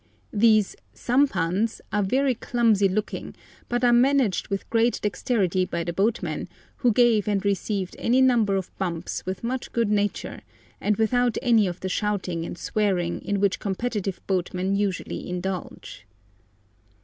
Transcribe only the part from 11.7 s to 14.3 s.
the shouting and swearing in which competitive